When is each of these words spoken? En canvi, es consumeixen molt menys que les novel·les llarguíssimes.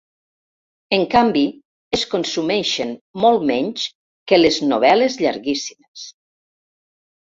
En 0.97 1.03
canvi, 1.11 1.43
es 1.99 2.07
consumeixen 2.15 2.95
molt 3.27 3.47
menys 3.53 3.87
que 4.33 4.43
les 4.45 4.61
novel·les 4.75 5.23
llarguíssimes. 5.25 6.13